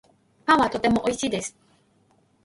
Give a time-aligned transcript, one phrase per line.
[0.47, 1.55] パンはとてもおいしいです